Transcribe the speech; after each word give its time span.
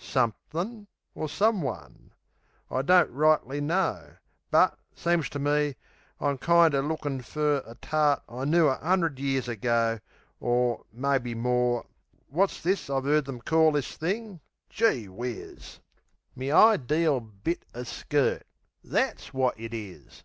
Somethin' 0.00 0.86
or 1.16 1.28
someone 1.28 2.12
I 2.70 2.82
don't 2.82 3.10
rightly 3.10 3.60
know; 3.60 4.12
But, 4.48 4.78
seems 4.94 5.28
to 5.30 5.40
me, 5.40 5.74
I'm 6.20 6.38
kind 6.38 6.72
er 6.72 6.82
lookin' 6.82 7.20
for 7.20 7.64
A 7.66 7.74
tart 7.82 8.22
I 8.28 8.44
knoo 8.44 8.68
a 8.68 8.78
'undred 8.80 9.18
years 9.18 9.48
ago, 9.48 9.98
Or, 10.38 10.84
maybe, 10.92 11.34
more. 11.34 11.84
Wot's 12.30 12.60
this 12.62 12.88
I've 12.88 13.06
'eard 13.08 13.24
them 13.24 13.40
call 13.40 13.72
that 13.72 13.86
thing?...Geewhizz! 13.86 15.80
Me 16.36 16.48
ideel 16.52 17.20
bit 17.42 17.64
o' 17.74 17.82
skirt! 17.82 18.46
That's 18.84 19.34
wot 19.34 19.56
it 19.58 19.74
is! 19.74 20.22